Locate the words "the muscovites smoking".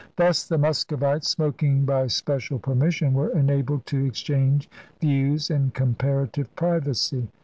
0.47-1.85